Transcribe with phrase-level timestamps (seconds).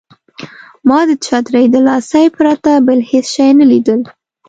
[0.87, 4.01] ما د چترۍ د لاسۍ پرته بل هېڅ شی نه لیدل.